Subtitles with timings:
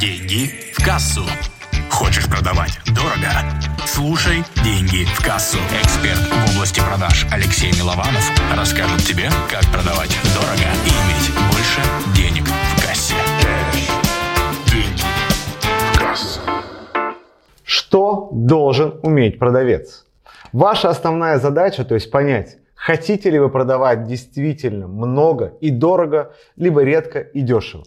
[0.00, 1.22] Деньги в кассу.
[1.88, 3.30] Хочешь продавать дорого?
[3.86, 5.56] Слушай «Деньги в кассу».
[5.80, 11.80] Эксперт в области продаж Алексей Милованов расскажет тебе, как продавать дорого и иметь больше
[12.16, 13.14] денег в кассе.
[14.66, 15.02] Деньги
[15.92, 16.40] в кассу.
[17.62, 20.06] Что должен уметь продавец?
[20.52, 26.82] Ваша основная задача, то есть понять, хотите ли вы продавать действительно много и дорого, либо
[26.82, 27.84] редко и дешево.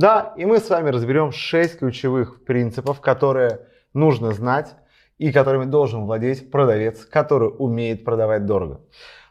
[0.00, 4.74] Да, и мы с вами разберем 6 ключевых принципов, которые нужно знать
[5.18, 8.80] и которыми должен владеть продавец, который умеет продавать дорого.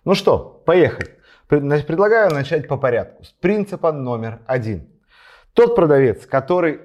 [0.06, 1.18] Ну что, поехали.
[1.48, 3.24] Предлагаю начать по порядку.
[3.24, 4.88] С принципа номер один.
[5.54, 6.82] Тот продавец, который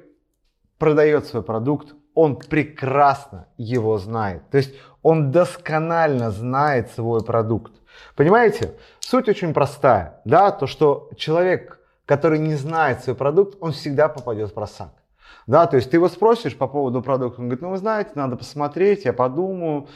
[0.79, 4.49] продает свой продукт, он прекрасно его знает.
[4.49, 7.75] То есть он досконально знает свой продукт.
[8.17, 8.77] Понимаете?
[9.01, 10.23] Суть очень простая.
[10.25, 14.91] Да, то, что человек который не знает свой продукт, он всегда попадет в просак.
[15.47, 18.37] Да, то есть ты его спросишь по поводу продукта, он говорит, ну вы знаете, надо
[18.37, 19.89] посмотреть, я подумаю.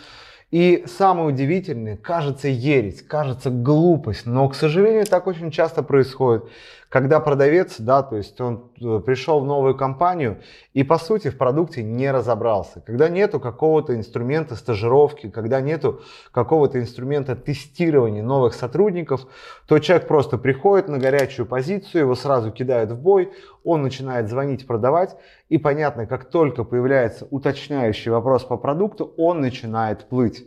[0.50, 6.44] И самое удивительное, кажется ересь, кажется глупость, но, к сожалению, так очень часто происходит.
[6.88, 10.38] Когда продавец, да, то есть он э, пришел в новую компанию
[10.72, 16.00] и по сути в продукте не разобрался, когда нету какого-то инструмента стажировки, когда нету
[16.32, 19.26] какого-то инструмента тестирования новых сотрудников,
[19.66, 23.30] то человек просто приходит на горячую позицию, его сразу кидают в бой,
[23.64, 25.14] он начинает звонить, продавать,
[25.48, 30.44] и понятно, как только появляется уточняющий вопрос по продукту, он начинает плыть.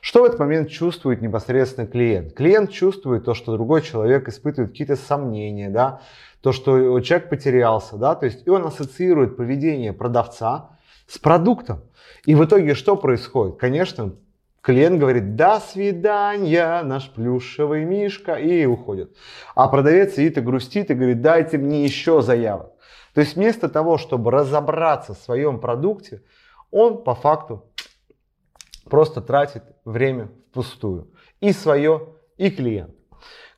[0.00, 2.32] Что в этот момент чувствует непосредственно клиент?
[2.32, 6.00] Клиент чувствует то, что другой человек испытывает какие-то сомнения, да,
[6.40, 10.70] то, что человек потерялся, да, то есть и он ассоциирует поведение продавца
[11.06, 11.82] с продуктом.
[12.24, 13.56] И в итоге что происходит?
[13.58, 14.14] Конечно,
[14.62, 19.14] клиент говорит «до свидания, наш плюшевый мишка» и уходит.
[19.54, 22.72] А продавец сидит и грустит и говорит «дайте мне еще заявок».
[23.14, 26.22] То есть вместо того, чтобы разобраться в своем продукте,
[26.70, 27.64] он по факту
[28.88, 31.08] просто тратит время впустую.
[31.40, 32.94] И свое, и клиент.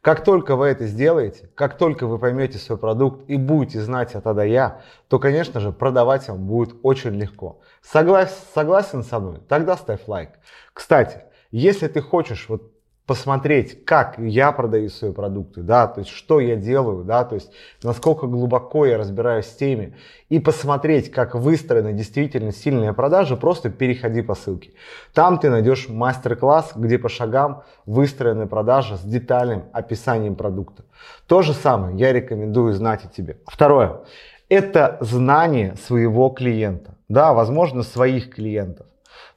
[0.03, 4.27] Как только вы это сделаете, как только вы поймете свой продукт и будете знать от
[4.27, 7.61] А до Я, то, конечно же, продавать вам будет очень легко.
[7.83, 9.41] Соглас, согласен со мной?
[9.49, 10.31] Тогда ставь лайк.
[10.73, 12.72] Кстати, если ты хочешь вот
[13.07, 17.51] посмотреть, как я продаю свои продукты, да, то есть что я делаю, да, то есть
[17.83, 19.97] насколько глубоко я разбираюсь в теме,
[20.29, 24.71] и посмотреть, как выстроена действительно сильная продажа, просто переходи по ссылке.
[25.13, 30.85] Там ты найдешь мастер-класс, где по шагам выстроена продажа с детальным описанием продукта.
[31.27, 33.39] То же самое я рекомендую знать и тебе.
[33.47, 34.01] Второе.
[34.49, 38.87] Это знание своего клиента, да, возможно, своих клиентов.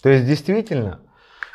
[0.03, 0.99] То есть действительно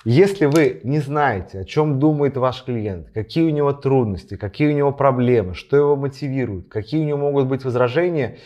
[0.05, 4.77] если вы не знаете, о чем думает ваш клиент, какие у него трудности, какие у
[4.77, 8.39] него проблемы, что его мотивирует, какие у него могут быть возражения,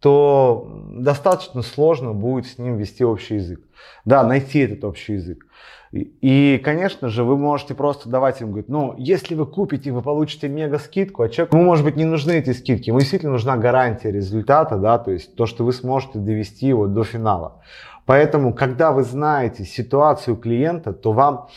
[0.00, 3.60] то достаточно сложно будет с ним вести общий язык.
[4.04, 5.46] Да, найти этот общий язык.
[5.92, 10.48] И, конечно же, вы можете просто давать им, говорить, ну, если вы купите, вы получите
[10.48, 14.10] мега скидку, а человеку, ну, может быть, не нужны эти скидки, ему действительно нужна гарантия
[14.10, 17.62] результата, да, то есть то, что вы сможете довести его до финала.
[18.06, 21.48] Поэтому, когда вы знаете ситуацию клиента, то вам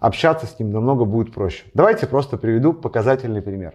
[0.00, 1.64] общаться с ним намного будет проще.
[1.74, 3.74] Давайте просто приведу показательный пример.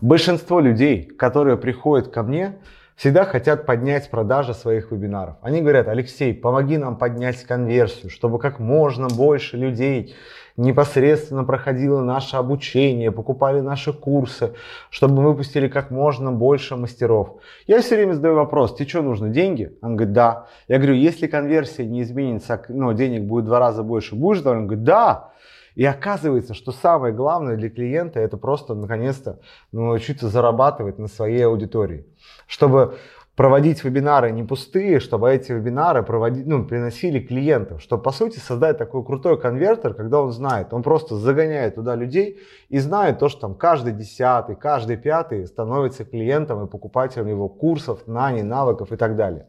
[0.00, 2.58] Большинство людей, которые приходят ко мне,
[2.96, 5.36] всегда хотят поднять продажи своих вебинаров.
[5.42, 10.14] Они говорят, Алексей, помоги нам поднять конверсию, чтобы как можно больше людей
[10.56, 14.54] непосредственно проходило наше обучение, покупали наши курсы,
[14.88, 17.40] чтобы мы выпустили как можно больше мастеров.
[17.66, 19.76] Я все время задаю вопрос, тебе что нужно, деньги?
[19.82, 20.46] Он говорит, да.
[20.66, 24.62] Я говорю, если конверсия не изменится, но денег будет в два раза больше, будешь доволен?
[24.62, 25.30] Он говорит, да.
[25.76, 29.38] И оказывается, что самое главное для клиента это просто наконец-то
[29.72, 32.06] ну, научиться зарабатывать на своей аудитории.
[32.46, 32.96] Чтобы
[33.36, 38.78] проводить вебинары не пустые, чтобы эти вебинары проводить, ну, приносили клиентов, чтобы по сути создать
[38.78, 43.42] такой крутой конвертер, когда он знает, он просто загоняет туда людей и знает то, что
[43.42, 49.16] там каждый десятый, каждый пятый становится клиентом и покупателем его курсов, знаний, навыков и так
[49.16, 49.46] далее.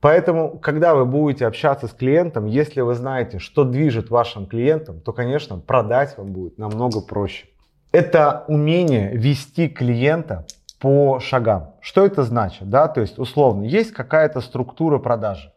[0.00, 5.12] Поэтому, когда вы будете общаться с клиентом, если вы знаете, что движет вашим клиентам, то,
[5.12, 7.46] конечно, продать вам будет намного проще.
[7.90, 10.46] Это умение вести клиента
[10.78, 11.74] по шагам.
[11.80, 12.70] Что это значит?
[12.70, 12.86] Да?
[12.86, 15.52] То есть, условно, есть какая-то структура продажи.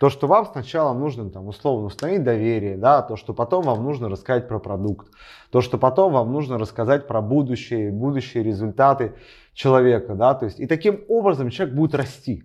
[0.00, 4.08] То, что вам сначала нужно там, условно установить доверие, да, то, что потом вам нужно
[4.08, 5.06] рассказать про продукт,
[5.50, 9.12] то, что потом вам нужно рассказать про будущее, будущие результаты
[9.54, 12.42] человека, да, то есть и таким образом человек будет расти,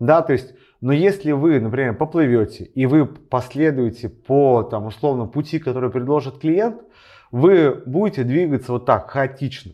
[0.00, 0.54] да, то есть,
[0.84, 6.82] но если вы, например, поплывете и вы последуете по там условно пути, который предложит клиент,
[7.30, 9.72] вы будете двигаться вот так хаотично.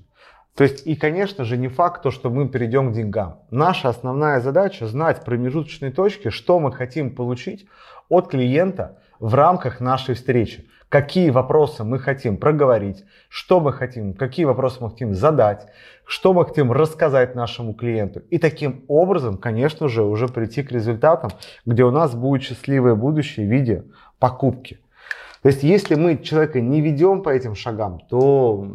[0.54, 3.40] То есть, и, конечно же, не факт то, что мы перейдем к деньгам.
[3.50, 7.66] Наша основная задача знать промежуточные точки, что мы хотим получить
[8.08, 10.69] от клиента в рамках нашей встречи.
[10.90, 15.68] Какие вопросы мы хотим проговорить, что мы хотим, какие вопросы мы хотим задать,
[16.04, 18.22] что мы хотим рассказать нашему клиенту.
[18.28, 21.30] И таким образом, конечно же, уже прийти к результатам,
[21.64, 23.84] где у нас будет счастливое будущее в виде
[24.18, 24.80] покупки.
[25.42, 28.66] То есть, если мы человека не ведем по этим шагам, то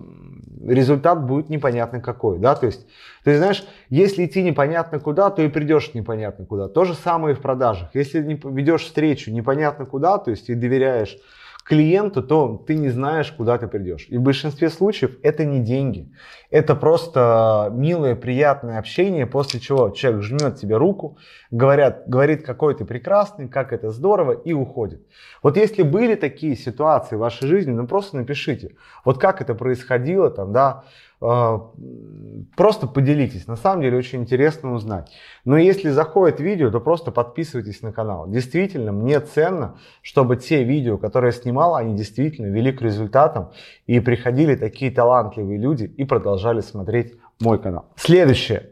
[0.66, 2.88] результат будет непонятно какой, да, то есть,
[3.26, 6.70] ты знаешь, если идти непонятно куда, то и придешь непонятно куда.
[6.70, 7.90] То же самое и в продажах.
[7.94, 11.18] Если не ведешь встречу непонятно куда, то есть и доверяешь
[11.66, 14.06] клиенту, то ты не знаешь, куда ты придешь.
[14.10, 16.12] И в большинстве случаев это не деньги.
[16.52, 21.18] Это просто милое, приятное общение, после чего человек жмет тебе руку,
[21.50, 25.02] говорят, говорит, какой ты прекрасный, как это здорово, и уходит.
[25.42, 30.30] Вот если были такие ситуации в вашей жизни, ну просто напишите, вот как это происходило,
[30.30, 30.84] там, да,
[31.20, 33.48] просто поделитесь.
[33.48, 35.12] На самом деле очень интересно узнать.
[35.46, 38.30] Но если заходит видео, то просто подписывайтесь на канал.
[38.30, 43.52] Действительно, мне ценно, чтобы те видео, которые я снимал, они действительно вели к результатам
[43.88, 47.86] и приходили такие талантливые люди и продолжали смотреть мой канал.
[47.96, 48.72] Следующее.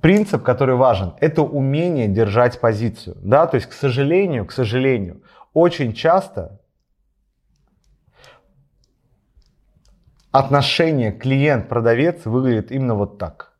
[0.00, 3.16] Принцип, который важен, это умение держать позицию.
[3.22, 3.46] Да?
[3.46, 5.22] То есть, к сожалению, к сожалению,
[5.52, 6.60] очень часто
[10.32, 13.52] отношение клиент-продавец выглядит именно вот так.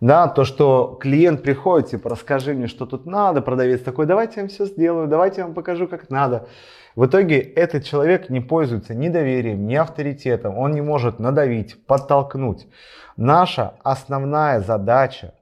[0.00, 4.42] Да, то, что клиент приходит, типа, расскажи мне, что тут надо, продавец такой, давайте я
[4.42, 6.48] вам все сделаю, давайте я вам покажу, как надо.
[6.94, 12.68] В итоге этот человек не пользуется ни доверием, ни авторитетом, он не может надавить, подтолкнуть.
[13.16, 15.32] Наша основная задача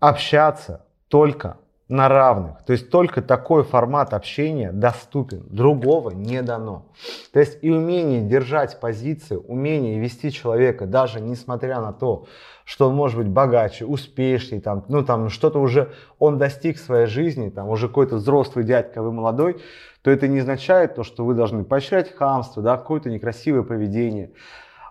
[0.00, 1.56] общаться только
[1.88, 2.64] на равных.
[2.64, 6.86] То есть только такой формат общения доступен, другого не дано.
[7.32, 12.26] То есть и умение держать позицию, умение вести человека, даже несмотря на то,
[12.64, 17.06] что он может быть богаче, успешнее, там, ну там что-то уже он достиг в своей
[17.06, 19.62] жизни, там уже какой-то взрослый дядька, вы молодой,
[20.02, 24.32] то это не означает то, что вы должны поощрять хамство, да, какое-то некрасивое поведение.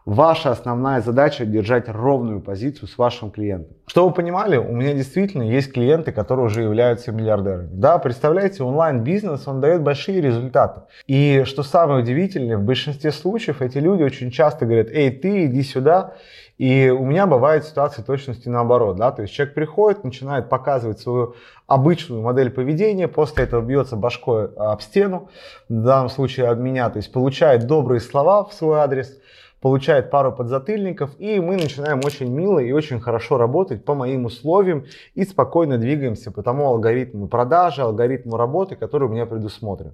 [0.05, 3.75] Ваша основная задача держать ровную позицию с вашим клиентом.
[3.87, 7.69] Что вы понимали, у меня действительно есть клиенты, которые уже являются миллиардерами.
[7.71, 10.81] Да, представляете, онлайн-бизнес, он дает большие результаты.
[11.07, 15.63] И что самое удивительное, в большинстве случаев эти люди очень часто говорят, эй, ты иди
[15.63, 16.13] сюда,
[16.59, 21.33] и у меня бывает ситуация точности наоборот, да, то есть человек приходит, начинает показывать свою
[21.65, 25.29] обычную модель поведения, после этого бьется башкой об стену,
[25.67, 29.17] в данном случае об меня, то есть получает добрые слова в свой адрес,
[29.61, 34.85] получает пару подзатыльников, и мы начинаем очень мило и очень хорошо работать по моим условиям
[35.15, 39.93] и спокойно двигаемся по тому алгоритму продажи, алгоритму работы, который у меня предусмотрен.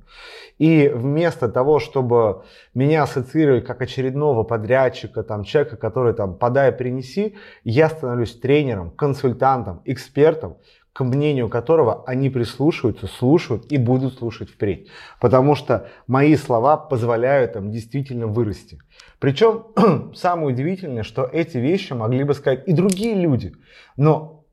[0.57, 2.43] И вместо того, чтобы
[2.73, 9.81] меня ассоциировать как очередного подрядчика, там, человека, который там подай, принеси, я становлюсь тренером, консультантом,
[9.85, 10.57] экспертом,
[10.93, 14.89] к мнению которого они прислушиваются, слушают и будут слушать впредь.
[15.19, 18.79] Потому что мои слова позволяют им действительно вырасти.
[19.19, 19.67] Причем
[20.15, 23.53] самое удивительное, что эти вещи могли бы сказать и другие люди.
[23.95, 24.43] Но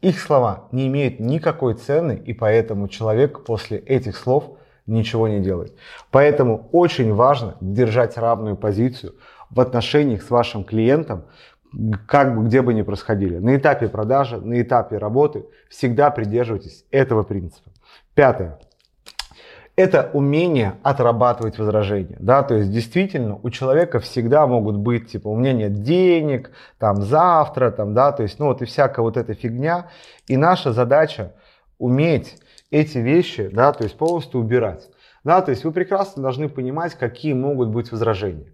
[0.00, 4.56] их слова не имеют никакой цены, и поэтому человек после этих слов
[4.86, 5.74] ничего не делает.
[6.10, 9.14] Поэтому очень важно держать равную позицию
[9.50, 11.24] в отношениях с вашим клиентом,
[12.06, 13.38] как бы где бы ни происходили.
[13.38, 17.70] На этапе продажи, на этапе работы всегда придерживайтесь этого принципа.
[18.14, 18.58] Пятое.
[19.76, 22.16] Это умение отрабатывать возражения.
[22.18, 22.42] Да?
[22.42, 27.70] То есть действительно у человека всегда могут быть, типа, у меня нет денег, там завтра,
[27.70, 29.86] там, да, то есть, ну вот и всякая вот эта фигня.
[30.26, 31.32] И наша задача
[31.78, 32.38] уметь
[32.72, 34.88] эти вещи, да, то есть полностью убирать.
[35.22, 38.46] Да, то есть вы прекрасно должны понимать, какие могут быть возражения.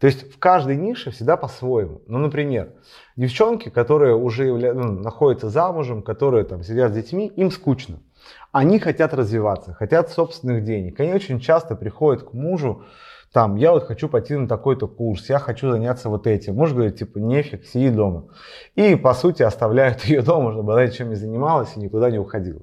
[0.00, 2.00] То есть в каждой нише всегда по-своему.
[2.06, 2.72] Ну, например,
[3.16, 4.72] девчонки, которые уже явля...
[4.72, 8.00] ну, находятся замужем, которые там сидят с детьми, им скучно.
[8.50, 10.98] Они хотят развиваться, хотят собственных денег.
[11.00, 12.82] Они очень часто приходят к мужу,
[13.32, 16.56] там, я вот хочу пойти на такой-то курс, я хочу заняться вот этим.
[16.56, 18.24] Муж говорит, типа, нефиг, сиди дома.
[18.74, 22.62] И, по сути, оставляют ее дома, чтобы она ничем не занималась и никуда не уходила.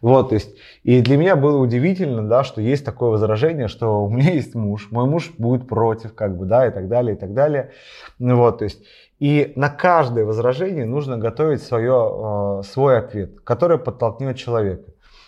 [0.00, 4.08] Вот, то есть, и для меня было удивительно, да, что есть такое возражение, что у
[4.08, 7.34] меня есть муж, мой муж будет против, как бы, да, и так далее, и так
[7.34, 7.72] далее.
[8.18, 8.82] Ну вот, то есть,
[9.18, 14.84] и на каждое возражение нужно готовить свое, э, свой ответ, который подтолкнет человека.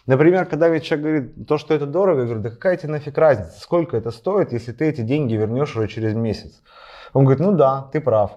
[0.06, 3.16] Например, когда ведь человек говорит, то, что это дорого, я говорю, да какая тебе нафиг
[3.16, 6.62] разница, сколько это стоит, если ты эти деньги вернешь уже через месяц.
[7.12, 8.32] Он говорит, ну да, ты прав.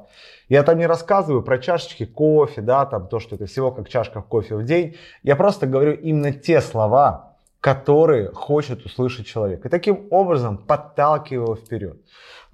[0.49, 4.21] Я там не рассказываю про чашечки кофе, да, там то, что это всего как чашка
[4.21, 4.95] кофе в день.
[5.23, 9.65] Я просто говорю именно те слова, которые хочет услышать человек.
[9.65, 11.97] И таким образом подталкиваю его вперед.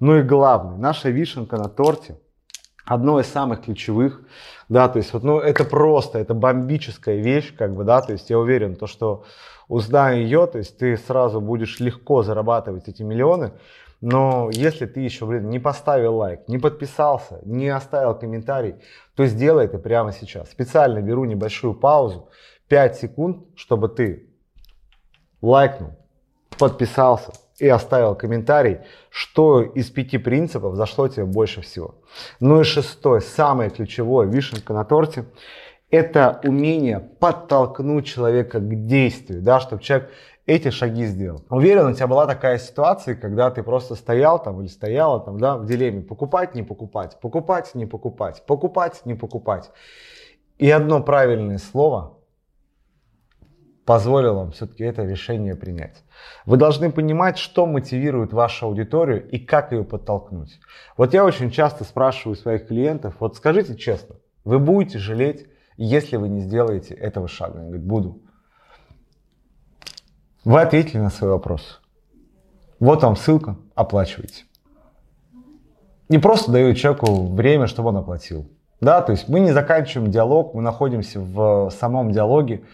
[0.00, 2.18] Ну и главное, наша вишенка на торте
[2.84, 4.22] одно из самых ключевых,
[4.68, 8.30] да, то есть вот, ну, это просто, это бомбическая вещь, как бы, да, то есть
[8.30, 9.24] я уверен, то, что
[9.68, 13.52] узнай ее, то есть ты сразу будешь легко зарабатывать эти миллионы,
[14.02, 18.74] но если ты еще, блин, не поставил лайк, не подписался, не оставил комментарий,
[19.14, 20.50] то сделай это прямо сейчас.
[20.50, 22.28] Специально беру небольшую паузу,
[22.66, 24.28] 5 секунд, чтобы ты
[25.40, 25.92] лайкнул,
[26.58, 27.30] подписался
[27.60, 28.78] и оставил комментарий,
[29.08, 31.94] что из пяти принципов зашло тебе больше всего.
[32.40, 35.26] Ну и шестое, самое ключевое, вишенка на торте,
[35.92, 40.10] это умение подтолкнуть человека к действию, да, чтобы человек
[40.46, 41.44] эти шаги сделал.
[41.50, 45.56] Уверен, у тебя была такая ситуация, когда ты просто стоял там или стояла там, да,
[45.56, 49.70] в дилемме, покупать, не покупать, покупать, не покупать, покупать, не покупать.
[50.58, 52.18] И одно правильное слово
[53.84, 56.04] позволило вам все-таки это решение принять.
[56.46, 60.60] Вы должны понимать, что мотивирует вашу аудиторию и как ее подтолкнуть.
[60.96, 65.46] Вот я очень часто спрашиваю своих клиентов, вот скажите честно, вы будете жалеть,
[65.76, 67.60] если вы не сделаете этого шага?
[67.60, 68.22] Они говорят, буду.
[70.44, 71.80] Вы ответили на свой вопрос.
[72.80, 74.44] Вот вам ссылка, оплачивайте.
[76.08, 78.50] Не просто даю человеку время, чтобы он оплатил.
[78.80, 82.64] Да, то есть мы не заканчиваем диалог, мы находимся в самом диалоге,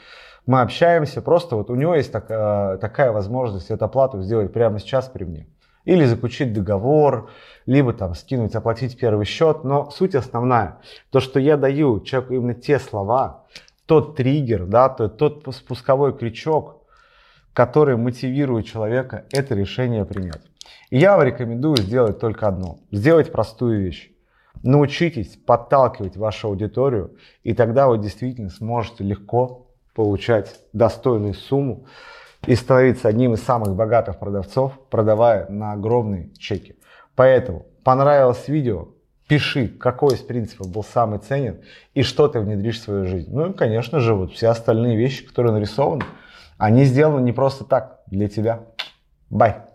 [0.47, 5.07] мы общаемся, просто вот у него есть такая, такая возможность эту оплату сделать прямо сейчас
[5.07, 5.47] при мне.
[5.85, 7.29] Или заключить договор,
[7.67, 9.63] либо там скинуть, оплатить первый счет.
[9.65, 10.79] Но суть основная,
[11.11, 13.45] то, что я даю человеку именно те слова,
[13.85, 16.78] тот триггер, да, тот, тот спусковой крючок,
[17.59, 20.43] который мотивирует человека это решение принять.
[20.91, 22.79] И я вам рекомендую сделать только одно.
[22.93, 24.13] Сделать простую вещь.
[24.63, 31.87] Научитесь подталкивать вашу аудиторию, и тогда вы действительно сможете легко получать достойную сумму
[32.47, 36.77] и становиться одним из самых богатых продавцов, продавая на огромные чеки.
[37.17, 38.91] Поэтому понравилось видео,
[39.27, 41.59] пиши, какой из принципов был самый ценен
[41.95, 43.35] и что ты внедришь в свою жизнь.
[43.35, 46.05] Ну и, конечно же, вот все остальные вещи, которые нарисованы,
[46.59, 48.61] они сделаны не просто так, для тебя.
[49.31, 49.68] Бай!